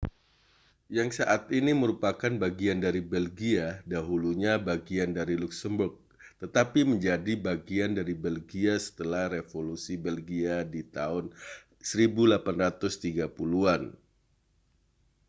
yang 0.97 1.09
saat 1.17 1.41
ini 1.59 1.71
merupakan 1.83 2.33
bagian 2.43 2.77
dari 2.85 3.01
belgia 3.13 3.67
dahulunya 3.93 4.53
bagian 4.69 5.09
dari 5.19 5.35
luksemburg 5.43 5.93
tetapi 6.41 6.79
menjadi 6.91 7.33
bagian 7.49 7.91
dari 7.99 8.13
belgia 8.25 8.73
setelah 8.85 9.25
revolusi 9.35 9.93
belgia 10.05 10.55
di 10.73 10.81
tahun 10.97 11.25
1830-an 11.91 13.81